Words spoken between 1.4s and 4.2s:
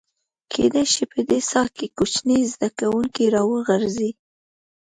څاه کې کوچني زده کوونکي راوغورځي.